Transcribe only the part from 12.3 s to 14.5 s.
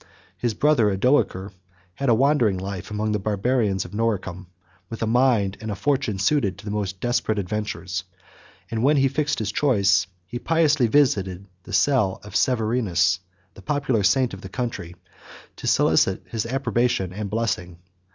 Severinus, the popular saint of the